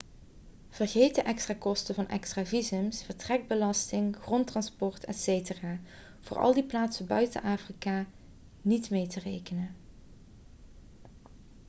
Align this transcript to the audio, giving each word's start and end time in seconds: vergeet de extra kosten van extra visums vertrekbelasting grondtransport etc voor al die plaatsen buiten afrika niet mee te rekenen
vergeet 0.69 1.15
de 1.15 1.21
extra 1.21 1.53
kosten 1.53 1.95
van 1.95 2.07
extra 2.07 2.45
visums 2.45 3.03
vertrekbelasting 3.03 4.15
grondtransport 4.15 5.03
etc 5.05 5.53
voor 6.21 6.37
al 6.37 6.53
die 6.53 6.63
plaatsen 6.65 7.05
buiten 7.07 7.41
afrika 7.41 8.05
niet 8.61 8.89
mee 8.89 9.07
te 9.07 9.19
rekenen 9.19 9.75